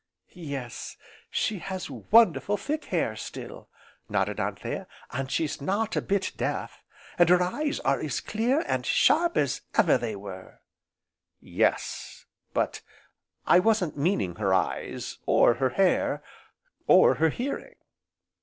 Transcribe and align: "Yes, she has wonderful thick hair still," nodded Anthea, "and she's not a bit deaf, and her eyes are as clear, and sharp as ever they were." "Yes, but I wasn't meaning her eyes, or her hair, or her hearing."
"Yes, 0.33 0.97
she 1.29 1.59
has 1.59 1.87
wonderful 1.91 2.57
thick 2.57 2.85
hair 2.85 3.15
still," 3.15 3.69
nodded 4.09 4.39
Anthea, 4.39 4.87
"and 5.11 5.29
she's 5.29 5.61
not 5.61 5.95
a 5.95 6.01
bit 6.01 6.31
deaf, 6.37 6.81
and 7.19 7.29
her 7.29 7.39
eyes 7.39 7.79
are 7.81 7.99
as 7.99 8.19
clear, 8.19 8.61
and 8.65 8.83
sharp 8.83 9.37
as 9.37 9.61
ever 9.75 9.99
they 9.99 10.15
were." 10.15 10.61
"Yes, 11.39 12.25
but 12.51 12.81
I 13.45 13.59
wasn't 13.59 13.95
meaning 13.95 14.37
her 14.37 14.55
eyes, 14.55 15.19
or 15.27 15.53
her 15.61 15.69
hair, 15.69 16.23
or 16.87 17.13
her 17.21 17.29
hearing." 17.29 17.75